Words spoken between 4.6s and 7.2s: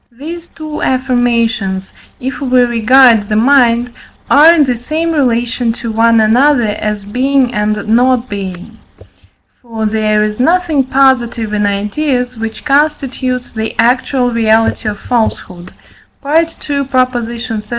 the same relation to one another as